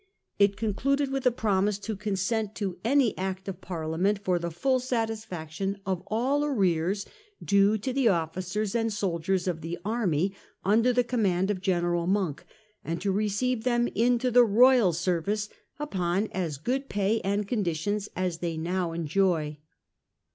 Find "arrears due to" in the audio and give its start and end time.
6.43-7.93